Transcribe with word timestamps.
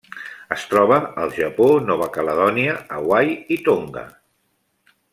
Es 0.53 0.63
troba 0.71 0.97
al 1.25 1.33
Japó, 1.35 1.67
Nova 1.91 2.07
Caledònia, 2.17 2.75
Hawaii 2.99 3.39
i 3.57 3.59
Tonga. 3.69 4.07